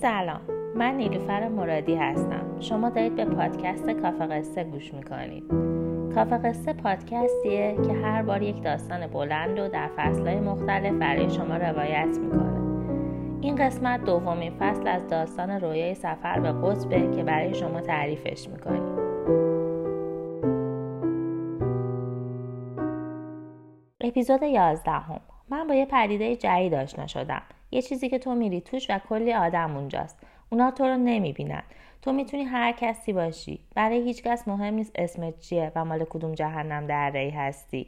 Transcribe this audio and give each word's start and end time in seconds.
سلام 0.00 0.40
من 0.74 0.94
نیلوفر 0.94 1.48
مرادی 1.48 1.94
هستم. 1.94 2.60
شما 2.60 2.90
دارید 2.90 3.14
به 3.14 3.24
پادکست 3.24 3.90
کافه 3.90 4.26
قصه 4.26 4.64
گوش 4.64 4.94
می‌کنید. 4.94 5.44
کافه 6.14 6.38
قصه 6.38 6.72
پادکستیه 6.72 7.76
که 7.86 7.92
هر 7.92 8.22
بار 8.22 8.42
یک 8.42 8.62
داستان 8.62 9.06
بلند 9.06 9.58
و 9.58 9.68
در 9.68 9.88
فصلهای 9.96 10.40
مختلف 10.40 10.92
برای 10.92 11.30
شما 11.30 11.56
روایت 11.56 12.18
می‌کنه. 12.18 12.60
این 13.40 13.56
قسمت 13.56 14.04
دومین 14.04 14.52
فصل 14.58 14.88
از 14.88 15.08
داستان 15.08 15.50
رویای 15.50 15.94
سفر 15.94 16.40
به 16.40 16.52
قطبه 16.52 17.16
که 17.16 17.22
برای 17.22 17.54
شما 17.54 17.80
تعریفش 17.80 18.48
می‌کنیم. 18.48 18.82
اپیزود 24.00 24.42
یازدهم. 24.42 25.20
من 25.50 25.66
با 25.66 25.74
یه 25.74 25.86
پدیده 25.86 26.36
جدید 26.36 26.74
آشنا 26.74 27.06
شدم. 27.06 27.42
یه 27.70 27.82
چیزی 27.82 28.08
که 28.08 28.18
تو 28.18 28.34
میری 28.34 28.60
توش 28.60 28.90
و 28.90 28.98
کلی 29.08 29.34
آدم 29.34 29.76
اونجاست. 29.76 30.18
اونا 30.50 30.70
تو 30.70 30.84
رو 30.84 30.96
نمی‌بینن. 30.96 31.62
تو 32.02 32.12
می‌تونی 32.12 32.44
هر 32.44 32.72
کسی 32.72 33.12
باشی. 33.12 33.60
برای 33.74 34.02
هیچ 34.02 34.22
کس 34.22 34.48
مهم 34.48 34.74
نیست 34.74 34.92
اسمت 34.94 35.40
چیه 35.40 35.72
و 35.74 35.84
مال 35.84 36.04
کدوم 36.04 36.34
جهنم 36.34 36.86
در 36.86 37.10
ری 37.10 37.30
هستی. 37.30 37.86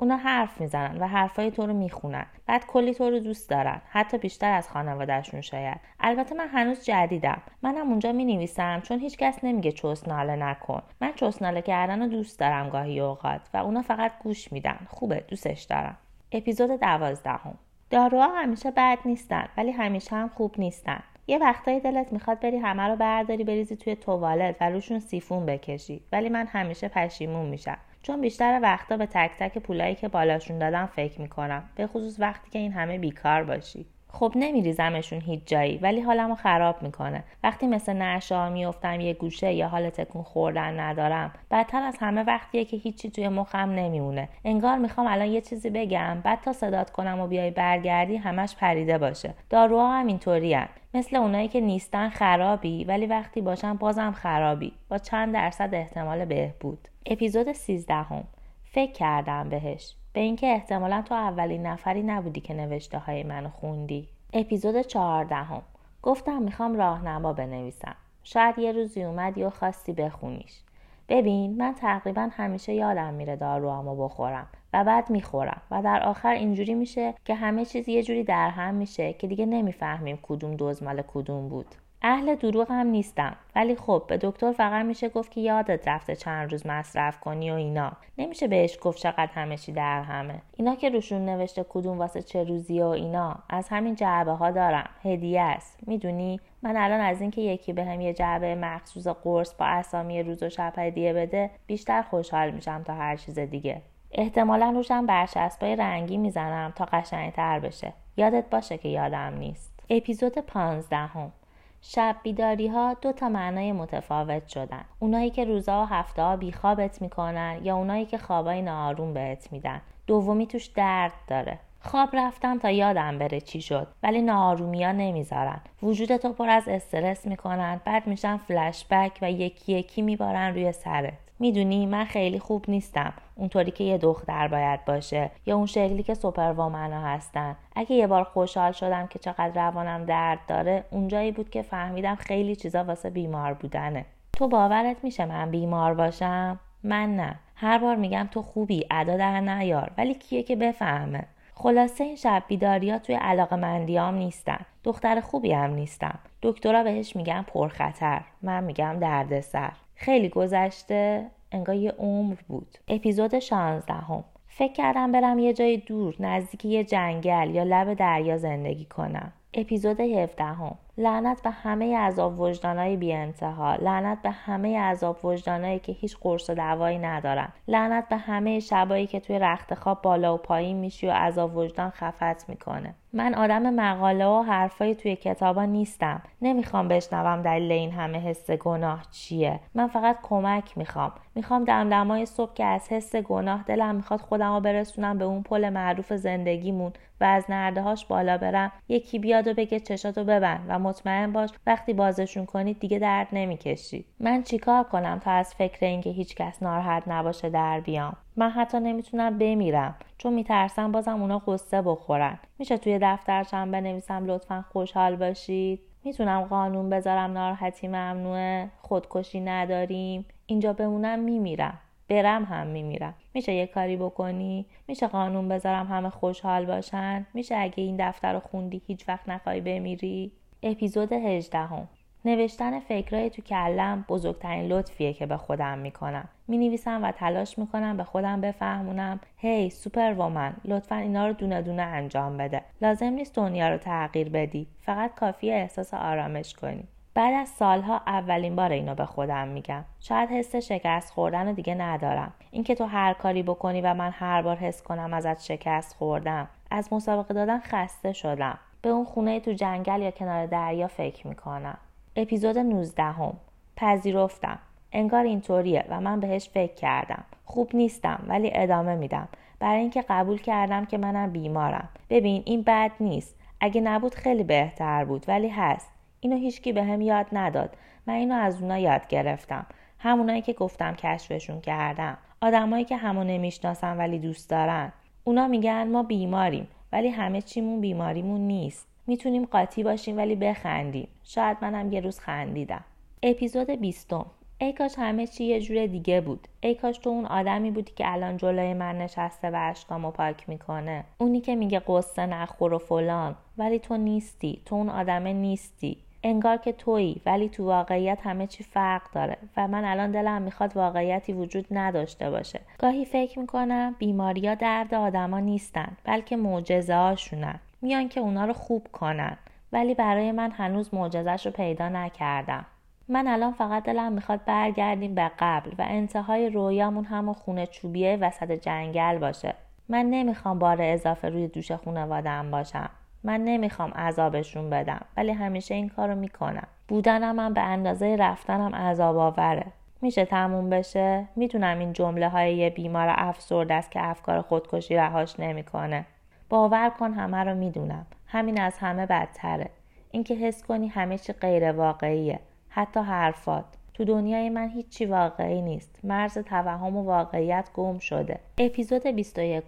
اونا 0.00 0.16
حرف 0.16 0.60
می‌زنن 0.60 0.98
و 1.00 1.06
حرفای 1.06 1.50
تو 1.50 1.66
رو 1.66 1.72
می‌خونن. 1.72 2.26
بعد 2.46 2.66
کلی 2.66 2.94
تو 2.94 3.10
رو 3.10 3.18
دوست 3.18 3.50
دارن. 3.50 3.82
حتی 3.88 4.18
بیشتر 4.18 4.52
از 4.52 4.68
خانوادهشون 4.68 5.40
شاید. 5.40 5.80
البته 6.00 6.34
من 6.34 6.48
هنوز 6.48 6.84
جدیدم. 6.84 7.42
منم 7.62 7.88
اونجا 7.88 8.12
می 8.12 8.24
نویسم 8.24 8.80
چون 8.80 8.98
هیچکس 8.98 9.38
نمیگه 9.42 9.72
چسناله 9.72 10.36
نکن. 10.36 10.82
من 11.00 11.12
چسناله 11.12 11.62
کردن 11.62 12.02
رو 12.02 12.08
دوست 12.08 12.38
دارم 12.38 12.68
گاهی 12.68 13.00
اوقات 13.00 13.40
و 13.54 13.56
اونا 13.56 13.82
فقط 13.82 14.12
گوش 14.22 14.52
میدن. 14.52 14.78
خوبه 14.88 15.24
دوستش 15.28 15.62
دارم. 15.62 15.96
اپیزود 16.32 16.80
دوازدهم. 16.80 17.58
داروها 17.90 18.28
همیشه 18.28 18.70
بد 18.70 18.98
نیستن 19.04 19.48
ولی 19.56 19.70
همیشه 19.70 20.16
هم 20.16 20.28
خوب 20.28 20.54
نیستن. 20.58 21.02
یه 21.26 21.38
وقتایی 21.38 21.80
دلت 21.80 22.12
می‌خواد 22.12 22.40
بری 22.40 22.56
همه 22.56 22.82
رو 22.82 22.96
برداری 22.96 23.44
بریزی 23.44 23.76
توی 23.76 23.96
توالت 23.96 24.56
و 24.60 24.70
روشون 24.70 24.98
سیفون 24.98 25.46
بکشی. 25.46 26.00
ولی 26.12 26.28
من 26.28 26.46
همیشه 26.46 26.88
پشیمون 26.88 27.46
میشم. 27.46 27.78
چون 28.02 28.20
بیشتر 28.20 28.60
وقتا 28.62 28.96
به 28.96 29.06
تک 29.06 29.30
تک 29.38 29.58
پولایی 29.58 29.94
که 29.94 30.08
بالاشون 30.08 30.58
دادم 30.58 30.86
فکر 30.86 31.20
می‌کنم. 31.20 31.70
به 31.74 31.86
خصوص 31.86 32.20
وقتی 32.20 32.50
که 32.50 32.58
این 32.58 32.72
همه 32.72 32.98
بیکار 32.98 33.44
باشی. 33.44 33.86
خب 34.10 34.32
نمیریزمشون 34.36 35.20
هیچ 35.20 35.40
جایی 35.46 35.78
ولی 35.78 36.00
حالمو 36.00 36.34
خراب 36.34 36.82
می‌کنه. 36.82 37.24
وقتی 37.42 37.66
مثل 37.66 37.92
نعشا 37.92 38.50
میفتم 38.50 39.00
یه 39.00 39.14
گوشه 39.14 39.52
یا 39.52 39.68
حال 39.68 39.90
تکون 39.90 40.22
خوردن 40.22 40.80
ندارم. 40.80 41.32
بدتر 41.50 41.82
از 41.82 41.96
همه 42.00 42.22
وقتیه 42.22 42.64
که 42.64 42.76
هیچی 42.76 43.10
توی 43.10 43.28
مخم 43.28 43.70
نمیمونه. 43.70 44.28
انگار 44.44 44.78
می‌خوام 44.78 45.06
الان 45.06 45.28
یه 45.28 45.40
چیزی 45.40 45.70
بگم 45.70 46.20
بعد 46.24 46.40
تا 46.40 46.52
صدات 46.52 46.90
کنم 46.90 47.20
و 47.20 47.26
بیای 47.26 47.50
برگردی 47.50 48.16
همش 48.16 48.56
پریده 48.56 48.98
باشه. 48.98 49.34
داروها 49.50 49.92
هم 49.92 50.06
اینطوری 50.06 50.58
مثل 50.94 51.16
اونایی 51.16 51.48
که 51.48 51.60
نیستن 51.60 52.08
خرابی 52.08 52.84
ولی 52.84 53.06
وقتی 53.06 53.40
باشن 53.40 53.74
بازم 53.74 54.12
خرابی. 54.12 54.72
با 54.88 54.98
چند 54.98 55.34
درصد 55.34 55.70
احتمال 55.72 56.24
بهبود. 56.24 56.88
اپیزود 57.06 57.52
سیزدهم. 57.52 58.24
فکر 58.64 58.92
کردم 58.92 59.48
بهش. 59.48 59.94
به 60.18 60.22
اینکه 60.22 60.46
احتمالا 60.46 61.02
تو 61.02 61.14
اولین 61.14 61.66
نفری 61.66 62.02
نبودی 62.02 62.40
که 62.40 62.54
نوشته 62.54 62.98
های 62.98 63.22
منو 63.22 63.48
خوندی. 63.48 64.08
اپیزود 64.32 64.80
چهاردهم. 64.80 65.62
گفتم 66.02 66.42
می‌خوام 66.42 66.76
راهنما 66.76 67.32
بنویسم. 67.32 67.94
شاید 68.22 68.58
یه 68.58 68.72
روزی 68.72 69.04
اومدی 69.04 69.44
و 69.44 69.50
خواستی 69.50 69.92
بخونیش. 69.92 70.60
ببین 71.08 71.56
من 71.56 71.74
تقریبا 71.74 72.28
همیشه 72.32 72.74
یادم 72.74 73.14
میره 73.14 73.36
داروامو 73.36 74.04
بخورم 74.04 74.46
و 74.72 74.84
بعد 74.84 75.10
می‌خورم 75.10 75.62
و 75.70 75.82
در 75.82 76.02
آخر 76.02 76.32
اینجوری 76.32 76.74
میشه 76.74 77.14
که 77.24 77.34
همه 77.34 77.64
چیز 77.64 77.88
یه 77.88 78.02
جوری 78.02 78.24
در 78.24 78.50
هم 78.50 78.74
میشه 78.74 79.12
که 79.12 79.26
دیگه 79.26 79.46
نمی‌فهمیم 79.46 80.18
کدوم 80.22 80.56
دوز 80.56 80.82
مال 80.82 81.02
کدوم 81.02 81.48
بود. 81.48 81.74
اهل 82.02 82.34
دروغ 82.34 82.70
هم 82.70 82.86
نیستم. 82.86 83.36
ولی 83.54 83.76
خب 83.76 84.02
به 84.08 84.16
دکتر 84.16 84.52
فقط 84.52 84.86
میشه 84.86 85.08
گفت 85.08 85.30
که 85.30 85.40
یادت 85.40 85.88
رفته 85.88 86.16
چند 86.16 86.50
روز 86.52 86.66
مصرف 86.66 87.20
کنی 87.20 87.50
و 87.50 87.54
اینا. 87.54 87.92
نمیشه 88.18 88.48
بهش 88.48 88.78
گفت 88.82 88.98
چقدر 88.98 89.30
همه 89.34 89.56
چی 89.56 89.72
در 89.72 90.02
همه. 90.02 90.42
اینا 90.56 90.74
که 90.74 90.88
روشون 90.88 91.24
نوشته 91.24 91.66
کدوم 91.68 91.98
واسه 91.98 92.22
چه 92.22 92.44
روزی 92.44 92.82
و 92.82 92.86
اینا. 92.86 93.36
از 93.48 93.68
همین 93.68 93.94
جعبه 93.94 94.32
ها 94.32 94.50
دارم. 94.50 94.90
هدیه 95.04 95.40
است. 95.40 95.78
می‌دونی؟ 95.86 96.40
من 96.62 96.76
الان 96.76 97.00
از 97.00 97.20
اینکه 97.20 97.40
یکی 97.40 97.72
به 97.72 97.84
هم 97.84 98.00
یه 98.00 98.12
جعبه 98.14 98.54
مخصوص 98.54 99.06
قرص 99.06 99.54
با 99.54 99.66
اسامی 99.66 100.22
روز 100.22 100.42
و 100.42 100.48
شب 100.48 100.72
هدیه 100.76 101.12
بده 101.12 101.50
بیشتر 101.66 102.02
خوشحال 102.02 102.50
میشم 102.50 102.82
تا 102.82 102.94
هر 102.94 103.16
چیز 103.16 103.38
دیگه. 103.38 103.82
احتمالا 104.12 104.70
روشم 104.70 105.06
برچسبای 105.06 105.76
رنگی 105.76 106.16
می‌زنم 106.16 106.72
تا 106.76 106.84
قشنگتر 106.84 107.60
بشه. 107.60 107.92
یادت 108.16 108.50
باشه 108.50 108.78
که 108.78 108.88
یادم 108.88 109.34
نیست. 109.38 109.80
اپیزود 109.90 110.38
پانزدهم. 110.38 111.32
شب 111.80 112.16
بیداری 112.22 112.68
ها 112.68 112.96
دو 113.02 113.12
تا 113.12 113.28
معنای 113.28 113.72
متفاوت 113.72 114.48
شدن. 114.48 114.84
اونایی 114.98 115.30
که 115.30 115.44
روزا 115.44 115.82
و 115.82 115.86
هفته 115.86 116.22
ها 116.22 116.36
بیخوابت 116.36 117.02
می‌کنن 117.02 117.60
یا 117.62 117.76
اونایی 117.76 118.06
که 118.06 118.18
خوابای 118.18 118.62
ناآروم 118.62 119.14
بهت 119.14 119.52
میدن. 119.52 119.80
دومی 120.06 120.46
توش 120.46 120.66
درد 120.66 121.12
داره. 121.28 121.58
خواب 121.80 122.08
رفتم 122.12 122.58
تا 122.58 122.70
یادم 122.70 123.18
بره 123.18 123.40
چی 123.40 123.62
شد 123.62 123.86
ولی 124.02 124.22
ناآرومی 124.22 124.84
نمی‌ذارن. 124.84 125.60
وجودتو 125.82 126.32
پر 126.32 126.48
از 126.48 126.68
استرس 126.68 127.26
می‌کنن 127.26 127.80
بعد 127.84 128.06
میشن 128.06 128.36
فلشبک 128.36 129.18
و 129.22 129.30
یکی 129.30 129.72
یکی 129.72 130.02
میبارن 130.02 130.54
روی 130.54 130.72
سرت. 130.72 131.27
می‌دونی 131.38 131.86
من 131.86 132.04
خیلی 132.04 132.38
خوب 132.38 132.64
نیستم. 132.68 133.12
اونطوری 133.34 133.70
که 133.70 133.84
یه 133.84 133.98
دختر 133.98 134.48
باید 134.48 134.84
باشه 134.84 135.30
یا 135.46 135.56
اون 135.56 135.66
شکلی 135.66 136.02
که 136.02 136.14
سوپر 136.14 136.52
ها 136.52 137.00
هستن. 137.00 137.56
اگه 137.76 137.92
یه 137.92 138.06
بار 138.06 138.24
خوشحال 138.24 138.72
شدم 138.72 139.06
که 139.06 139.18
چقدر 139.18 139.68
روانم 139.68 140.04
درد 140.04 140.38
داره 140.48 140.84
اونجایی 140.90 141.32
بود 141.32 141.50
که 141.50 141.62
فهمیدم 141.62 142.14
خیلی 142.14 142.56
چیزا 142.56 142.84
واسه 142.84 143.10
بیمار 143.10 143.54
بودنه. 143.54 144.04
تو 144.32 144.48
باورت 144.48 144.96
میشه 145.02 145.26
من 145.26 145.50
بیمار 145.50 145.94
باشم؟ 145.94 146.60
من 146.82 147.16
نه. 147.16 147.38
هر 147.54 147.78
بار 147.78 147.96
میگم 147.96 148.28
تو 148.30 148.42
خوبی 148.42 148.86
ادا 148.90 149.16
در 149.16 149.40
نیار. 149.40 149.90
ولی 149.98 150.14
کیه 150.14 150.42
که 150.42 150.56
بفهمه؟ 150.56 151.24
خلاصه 151.54 152.04
این 152.04 152.16
شب 152.16 152.42
بیداریا 152.48 152.98
توی 152.98 153.14
علاقه 153.14 153.56
مندیام 153.56 154.14
نیستن. 154.14 154.58
دختر 154.84 155.20
خوبی 155.20 155.52
هم 155.52 155.70
نیستم. 155.70 156.18
دکترا 156.42 156.82
بهش 156.82 157.16
میگن 157.16 157.42
پرخطر. 157.42 158.20
من 158.42 158.64
میگم 158.64 158.96
دردسر. 159.00 159.72
خیلی 160.00 160.28
گذشته 160.28 161.26
انگار 161.52 161.76
یه 161.76 161.90
عمر 161.90 162.34
بود 162.48 162.78
اپیزود 162.88 163.38
16 163.38 163.94
هم. 163.94 164.24
فکر 164.48 164.72
کردم 164.72 165.12
برم 165.12 165.38
یه 165.38 165.52
جای 165.52 165.76
دور 165.76 166.14
نزدیک 166.20 166.64
یه 166.64 166.84
جنگل 166.84 167.50
یا 167.54 167.62
لب 167.62 167.94
دریا 167.94 168.38
زندگی 168.38 168.84
کنم 168.84 169.32
اپیزود 169.54 170.00
17 170.00 170.44
هم. 170.44 170.78
لعنت 170.98 171.42
به 171.42 171.50
همه 171.50 171.98
عذاب 171.98 172.40
وجدانای 172.40 172.96
بی 172.96 173.12
انتها 173.12 173.74
لعنت 173.74 174.22
به 174.22 174.30
همه 174.30 174.80
عذاب 174.80 175.24
وجدانایی 175.24 175.78
که 175.78 175.92
هیچ 175.92 176.16
قرص 176.20 176.50
و 176.50 176.54
دوایی 176.54 176.98
ندارن. 176.98 177.48
لعنت 177.68 178.08
به 178.08 178.16
همه 178.16 178.60
شبایی 178.60 179.06
که 179.06 179.20
توی 179.20 179.38
رخت 179.38 179.74
خواب 179.74 180.02
بالا 180.02 180.34
و 180.34 180.36
پایین 180.38 180.76
میشی 180.76 181.06
و 181.06 181.12
عذاب 181.12 181.56
وجدان 181.56 181.90
خفت 181.90 182.48
می‌کنه. 182.48 182.94
من 183.12 183.34
آدم 183.34 183.74
مقاله 183.74 184.26
و 184.26 184.42
حرفایی 184.42 184.94
توی 184.94 185.16
کتابا 185.16 185.64
نیستم. 185.64 186.22
نمی‌خوام 186.42 186.88
بشنوم 186.88 187.42
دلیل 187.42 187.72
این 187.72 187.90
همه 187.90 188.18
حس 188.18 188.50
گناه 188.50 189.04
چیه. 189.10 189.60
من 189.74 189.86
فقط 189.86 190.16
کمک 190.22 190.78
می‌خوام. 190.78 191.12
می‌خوام 191.34 191.64
دمدمای 191.64 192.26
صبح 192.26 192.54
که 192.54 192.64
از 192.64 192.92
حس 192.92 193.16
گناه 193.16 193.62
دلم 193.66 193.94
می‌خواد 193.94 194.20
خودم 194.20 194.54
رو 194.54 194.60
برسونم 194.60 195.18
به 195.18 195.24
اون 195.24 195.42
پل 195.42 195.68
معروف 195.68 196.12
زندگیمون 196.12 196.92
و 197.20 197.24
از 197.24 197.44
نردهاش 197.48 198.06
بالا 198.06 198.38
برم. 198.38 198.72
یکی 198.88 199.18
بیاد 199.18 199.46
و 199.46 199.54
بگه 199.54 199.80
چشاتو 199.80 200.24
ببند 200.24 200.64
و 200.68 200.78
مطمئن 200.88 201.32
باش 201.32 201.50
وقتی 201.66 201.92
بازشون 201.92 202.46
کنید 202.46 202.80
دیگه 202.80 202.98
درد 202.98 203.28
نمی‌کشی. 203.32 204.04
من 204.20 204.42
چیکار 204.42 204.84
کنم 204.84 205.18
تا 205.24 205.30
از 205.30 205.54
فکر 205.54 205.86
اینکه 205.86 206.10
هیچکس 206.10 206.62
ناراحت 206.62 207.02
نباشه 207.06 207.50
در 207.50 207.80
بیام؟ 207.80 208.16
من 208.36 208.50
حتی 208.50 208.80
نمی‌تونم 208.80 209.38
بمیرم 209.38 209.96
چون 210.18 210.32
میترسم 210.32 210.92
بازم 210.92 211.20
اونا 211.20 211.38
قصه 211.38 211.82
بخورن. 211.82 212.38
میشه 212.58 212.78
توی 212.78 212.98
دفترچم 213.02 213.70
بنویسم 213.70 214.26
لطفا 214.26 214.64
خوشحال 214.72 215.16
باشید. 215.16 215.80
می‌تونم 216.04 216.40
قانون 216.40 216.90
بذارم 216.90 217.32
ناراحتی 217.32 217.88
ممنوعه 217.88 218.68
خودکشی 218.82 219.40
نداریم. 219.40 220.26
اینجا 220.46 220.72
بمونم 220.72 221.18
میمیرم. 221.18 221.78
برم 222.08 222.44
هم 222.44 222.66
میمیرم. 222.66 223.14
میشه 223.34 223.52
یه 223.52 223.66
کاری 223.66 223.96
بکنی؟ 223.96 224.66
میشه 224.88 225.06
قانون 225.06 225.48
بذارم 225.48 225.86
همه 225.86 226.10
خوشحال 226.10 226.66
باشن؟ 226.66 227.26
میشه 227.34 227.56
اگه 227.56 227.82
این 227.82 227.96
دفتر 228.08 228.32
رو 228.32 228.40
خوندی 228.40 228.82
هیچ 228.86 229.08
وقت 229.08 229.28
نخوای 229.28 229.60
بمیری؟ 229.60 230.32
اپیزود 230.62 231.12
18 231.12 231.58
هم. 231.58 231.88
نوشتن 232.24 232.80
فکرهای 232.80 233.30
تو 233.30 233.42
کلم 233.42 234.04
بزرگترین 234.08 234.72
لطفیه 234.72 235.12
که 235.12 235.26
به 235.26 235.36
خودم 235.36 235.78
می‌کنم. 235.78 236.28
می 236.48 236.58
نویسم 236.58 237.04
و 237.04 237.12
تلاش 237.12 237.58
می‌کنم 237.58 237.96
به 237.96 238.04
خودم 238.04 238.40
بفهمونم. 238.40 239.20
هی 239.36 239.70
سوپر 239.70 240.12
وومن 240.12 240.56
لطفا 240.64 240.96
اینا 240.96 241.26
رو 241.26 241.32
دونه 241.32 241.62
دونه 241.62 241.82
انجام 241.82 242.36
بده. 242.36 242.62
لازم 242.82 243.06
نیست 243.06 243.34
دنیا 243.34 243.68
رو 243.68 243.78
تغییر 243.78 244.28
بدی. 244.28 244.66
فقط 244.80 245.14
کافی 245.14 245.50
احساس 245.50 245.94
آرامش 245.94 246.54
کنی. 246.54 246.84
بعد 247.14 247.34
از 247.34 247.48
سالها 247.48 248.00
اولین 248.06 248.56
بار 248.56 248.72
اینو 248.72 248.94
به 248.94 249.06
خودم 249.06 249.48
میگم. 249.48 249.84
شاید 250.00 250.30
حس 250.30 250.56
شکست 250.56 251.12
خوردن 251.12 251.52
دیگه 251.52 251.74
ندارم. 251.74 252.32
اینکه 252.50 252.74
تو 252.74 252.84
هر 252.84 253.12
کاری 253.12 253.42
بکنی 253.42 253.80
و 253.80 253.94
من 253.94 254.10
هر 254.10 254.42
بار 254.42 254.56
حس 254.56 254.82
کنم 254.82 255.14
ازت 255.14 255.42
شکست 255.42 255.96
خوردم. 255.96 256.48
از 256.70 256.92
مسابقه 256.92 257.34
دادن 257.34 257.60
خسته 257.60 258.12
شدم. 258.12 258.58
به 258.82 258.88
اون 258.88 259.04
خونه 259.04 259.40
تو 259.40 259.52
جنگل 259.52 260.02
یا 260.02 260.10
کنار 260.10 260.46
دریا 260.46 260.88
فکر 260.88 261.26
می‌کنم. 261.26 261.78
اپیزود 262.16 262.58
19 262.58 263.02
هم. 263.02 263.32
پذیرفتم. 263.76 264.58
انگار 264.92 265.24
اینطوریه 265.24 265.84
و 265.88 266.00
من 266.00 266.20
بهش 266.20 266.48
فکر 266.48 266.74
کردم. 266.74 267.24
خوب 267.44 267.70
نیستم 267.74 268.24
ولی 268.28 268.50
ادامه 268.54 268.94
میدم. 268.94 269.28
برای 269.60 269.80
اینکه 269.80 270.04
قبول 270.08 270.38
کردم 270.38 270.84
که 270.84 270.98
منم 270.98 271.30
بیمارم. 271.30 271.88
ببین 272.10 272.42
این 272.46 272.62
بد 272.62 272.92
نیست. 273.00 273.34
اگه 273.60 273.80
نبود 273.80 274.14
خیلی 274.14 274.44
بهتر 274.44 275.04
بود 275.04 275.24
ولی 275.28 275.48
هست. 275.48 275.90
اینو 276.20 276.36
هیچکی 276.36 276.72
به 276.72 276.84
هم 276.84 277.00
یاد 277.00 277.26
نداد. 277.32 277.76
من 278.06 278.14
اینو 278.14 278.34
از 278.34 278.62
اونا 278.62 278.78
یاد 278.78 279.06
گرفتم. 279.08 279.66
همونایی 279.98 280.42
که 280.42 280.52
گفتم 280.52 280.94
کشفشون 280.94 281.60
کردم. 281.60 282.18
آدمایی 282.40 282.84
که 282.84 282.96
همو 282.96 283.24
نمی‌شناسن 283.24 283.96
ولی 283.96 284.18
دوست 284.18 284.50
دارن. 284.50 284.92
اونا 285.24 285.48
میگن 285.48 285.88
ما 285.88 286.02
بیماریم. 286.02 286.68
ولی 286.92 287.08
همه 287.08 287.42
چیمون 287.42 287.80
بیماریمون 287.80 288.40
نیست. 288.40 288.86
می‌تونیم 289.06 289.44
قاطی 289.44 289.82
باشیم 289.82 290.16
ولی 290.16 290.36
بخندیم. 290.36 291.08
شاید 291.24 291.56
منم 291.62 291.92
یه 291.92 292.00
روز 292.00 292.18
خندیدم. 292.18 292.84
اپیزود 293.22 293.70
بیستم. 293.70 294.26
ای 294.60 294.72
کاش 294.72 294.94
همه 294.98 295.26
چی 295.26 295.44
یه 295.44 295.60
جور 295.60 295.86
دیگه 295.86 296.20
بود. 296.20 296.48
ای 296.60 296.74
کاش 296.74 296.98
تو 296.98 297.10
اون 297.10 297.26
آدمی 297.26 297.70
بودی 297.70 297.92
که 297.96 298.12
الان 298.12 298.36
جلوی 298.36 298.74
من 298.74 298.98
نشسته 298.98 299.50
و 299.50 299.56
اشکامو 299.70 300.10
پاک 300.10 300.48
می‌کنه. 300.48 301.04
اونی 301.18 301.40
که 301.40 301.56
میگه 301.56 301.82
قصه 301.86 302.26
نخور 302.26 302.74
و 302.74 302.78
فلان. 302.78 303.36
ولی 303.58 303.78
تو 303.78 303.96
نیستی. 303.96 304.62
تو 304.66 304.74
اون 304.74 304.88
آدمه 304.88 305.32
نیستی. 305.32 305.96
انگار 306.22 306.56
که 306.56 306.72
تویی 306.72 307.22
ولی 307.26 307.48
تو 307.48 307.66
واقعیت 307.66 308.18
همه 308.22 308.46
چی 308.46 308.64
فرق 308.64 309.02
داره 309.12 309.36
و 309.56 309.68
من 309.68 309.84
الان 309.84 310.10
دلم 310.10 310.42
می‌خواد 310.42 310.76
واقعیتی 310.76 311.32
وجود 311.32 311.66
نداشته 311.70 312.30
باشه. 312.30 312.60
گاهی 312.78 313.04
فکر 313.04 313.38
می‌کنم 313.38 313.94
بیماریا 313.98 314.54
درد 314.54 314.94
آدما 314.94 315.38
نیستن 315.38 315.96
بلکه 316.04 316.36
معجزه 316.36 316.94
هاشونن 316.94 317.60
میان 317.82 318.08
که 318.08 318.20
اونا 318.20 318.44
رو 318.44 318.52
خوب 318.52 318.88
کنن 318.92 319.36
ولی 319.72 319.94
برای 319.94 320.32
من 320.32 320.50
هنوز 320.50 320.94
معجزش 320.94 321.46
رو 321.46 321.52
پیدا 321.52 321.88
نکردم. 321.88 322.66
من 323.08 323.28
الان 323.28 323.52
فقط 323.52 323.82
دلم 323.82 324.12
می‌خواد 324.12 324.44
برگردیم 324.44 325.14
به 325.14 325.30
قبل 325.38 325.70
و 325.78 325.86
انتهای 325.88 326.50
رویامون 326.50 327.04
همون 327.04 327.34
خونه 327.34 327.66
چوبیه 327.66 328.18
وسط 328.20 328.50
جنگل 328.50 329.18
باشه. 329.18 329.54
من 329.88 330.02
نمی‌خوام 330.02 330.58
بار 330.58 330.76
اضافه 330.80 331.28
روی 331.28 331.48
دوش 331.48 331.72
خونوادم 331.72 332.50
باشم. 332.50 332.90
من 333.24 333.44
نمی‌خوام 333.44 333.90
عذابشون 333.90 334.70
بدم 334.70 335.00
ولی 335.16 335.32
همیشه 335.32 335.74
این 335.74 335.88
کارو 335.88 336.14
می‌کنم. 336.14 336.66
بودنم 336.88 337.36
من 337.36 337.54
به 337.54 337.60
اندازه 337.60 338.16
رفتنم 338.18 338.74
عذاب 338.74 339.16
آوره 339.16 339.66
میشه 340.02 340.24
تموم 340.24 340.70
بشه؟ 340.70 341.28
می‌تونم 341.36 341.78
این 341.78 341.92
جمله 341.92 342.28
های 342.28 342.56
یه 342.56 342.70
بیمار 342.70 343.08
افسرد 343.10 343.72
است 343.72 343.90
که 343.90 344.04
افکار 344.04 344.40
خودکشی 344.40 344.96
رهاش 344.96 345.40
نمی‌کنه. 345.40 346.04
باور 346.48 346.90
کن 346.90 347.12
همه 347.12 347.44
رو 347.44 347.54
می‌دونم. 347.54 348.06
همین 348.26 348.60
از 348.60 348.78
همه 348.78 349.06
بدتره. 349.06 349.70
اینکه 350.10 350.34
حس 350.34 350.64
کنی 350.64 350.88
همه 350.88 351.18
چی 351.18 351.32
غیر 351.32 351.72
واقعیه 351.72 352.40
حتی 352.68 353.00
حرفات. 353.00 353.64
تو 353.94 354.04
دنیای 354.04 354.50
من 354.50 354.68
هیچی 354.68 355.06
واقعی 355.06 355.62
نیست. 355.62 356.00
مرز 356.04 356.38
توهم 356.38 356.96
و 356.96 357.02
واقعیت 357.02 357.70
گم 357.74 357.98
شده. 357.98 358.40
اپیزود 358.58 359.06
21 359.06 359.64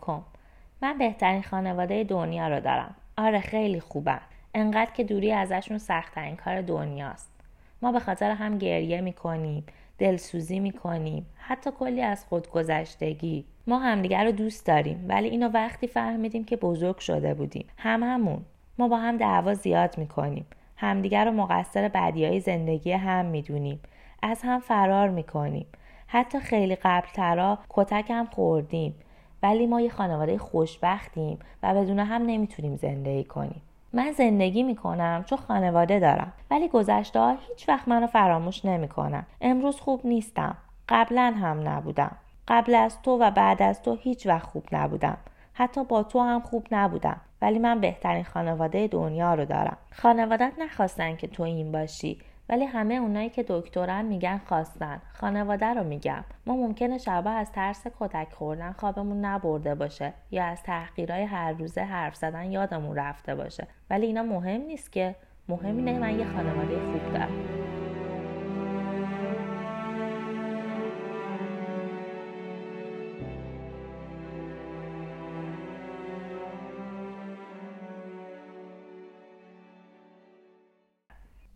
من 0.82 0.99
بهترین 0.99 1.43
خانواده 1.43 2.05
دنیا 2.05 2.49
رو 2.49 2.61
دارم. 2.61 2.94
آره 3.20 3.40
خیلی 3.40 3.81
خوبن 3.81 4.20
انقدر 4.55 4.90
که 4.90 5.05
دوری 5.05 5.32
ازشون 5.32 5.78
سختترین 5.78 6.37
کار 6.37 6.61
دنیاست. 6.61 7.31
ما 7.82 7.93
به 7.93 8.00
خاطر 8.00 8.31
هم 8.31 8.58
گریه 8.58 9.00
می‌کنیم 9.00 9.64
دلسوزی 9.99 10.61
می‌کنیم 10.61 11.26
حتی 11.38 11.70
کلی 11.78 12.02
از 12.02 12.25
خودگذشتگی. 12.25 13.44
ما 13.67 13.78
همدیگر 13.78 14.25
رو 14.25 14.32
دوست 14.32 14.67
داریم 14.67 15.05
ولی 15.08 15.28
اینو 15.28 15.49
وقتی 15.49 15.87
فهمیدیم 15.87 16.44
که 16.44 16.56
بزرگ 16.56 16.99
شده 16.99 17.34
بودیم. 17.34 17.67
هم 17.76 18.02
همون. 18.02 18.44
ما 18.78 18.88
با 18.88 18.96
هم 18.96 19.17
دعوا 19.17 19.55
زیاد 19.55 19.99
می‌کنیم. 19.99 20.46
همدیگر 20.76 21.25
رو 21.25 21.32
مقصر 21.32 21.88
بدیهای 21.88 22.40
زندگی 22.40 22.93
هم 22.93 23.26
می‌دونیم. 23.26 23.81
از 24.23 24.40
هم 24.43 24.61
فرار 24.61 25.08
می‌کنیم. 25.08 25.66
حتی 26.06 26.40
خیلی 26.40 26.76
قبل 26.76 27.08
ترا 27.14 27.58
کتک 27.69 28.11
هم 28.11 28.26
خوردیم. 28.26 28.94
ولی 29.42 29.66
ما 29.66 29.81
یه 29.81 29.90
خانواده 29.90 30.38
خوشبختیم 30.38 31.38
و 31.62 31.75
بدون 31.75 31.98
هم 31.98 32.22
نمی‌تونیم 32.22 32.76
زندگی 32.76 33.25
کنیم. 33.25 33.62
من 33.92 34.12
زندگی 34.12 34.62
می‌کنم 34.62 35.25
چون 35.26 35.38
خانواده 35.38 35.98
دارم 35.98 36.32
ولی 36.50 36.69
گذشته 36.69 37.37
هیچ 37.48 37.69
وقت 37.69 37.88
منو 37.88 38.06
فراموش 38.06 38.64
نمی‌کنم 38.64 39.26
امروز 39.40 39.81
خوب 39.81 40.00
نیستم. 40.04 40.56
قبلا 40.88 41.34
هم 41.37 41.69
نبودم. 41.69 42.16
قبل 42.48 42.75
از 42.75 43.02
تو 43.02 43.19
و 43.19 43.31
بعد 43.31 43.62
از 43.62 43.82
تو 43.82 43.94
هیچ 43.94 44.26
وقت 44.26 44.46
خوب 44.46 44.64
نبودم. 44.72 45.16
حتی 45.54 45.84
با 45.84 46.02
تو 46.02 46.20
هم 46.20 46.40
خوب 46.40 46.66
نبودم. 46.70 47.20
ولی 47.42 47.58
من 47.58 47.81
بهترین 47.81 48.25
خانواده 48.25 48.87
دنیا 48.87 49.34
رو 49.34 49.44
دارم. 49.44 49.76
خانوادت 49.92 50.52
نخواستن 50.58 51.16
که 51.16 51.26
تو 51.26 51.42
این 51.42 51.72
باشی. 51.72 52.19
ولی 52.50 52.64
همه 52.64 52.94
اونایی 52.94 53.31
که 53.31 53.44
دکترن 53.49 54.05
میگن 54.05 54.41
خواستن. 54.47 55.00
خانواده 55.12 55.67
رو 55.67 55.85
میگم. 55.85 56.25
ما 56.47 56.56
ممکنه 56.56 56.99
شبا 56.99 57.31
از 57.31 57.52
ترس 57.52 57.87
کتک 58.00 58.32
خوردن 58.32 58.73
خوابمون 58.73 59.25
نبرده 59.25 59.75
باشه 59.75 60.12
یا 60.31 60.44
از 60.44 60.62
تحقیرهای 60.62 61.23
هر 61.23 61.52
روزه 61.52 61.81
حرف 61.81 62.17
زدن 62.17 62.52
یادمون 62.52 62.97
رفته 62.97 63.35
باشه. 63.35 63.67
ولی 63.91 64.06
اینا 64.06 64.23
مهم 64.23 64.61
نیست 64.61 64.93
که. 64.93 65.14
مهم 65.49 65.76
اینه 65.76 65.99
من 65.99 66.19
یه 66.19 66.25
خانواده 66.25 66.79
خوب 66.79 67.12
دارم. 67.12 67.50